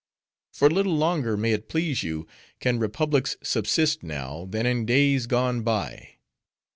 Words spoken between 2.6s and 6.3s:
republics subsist now, than in days gone by.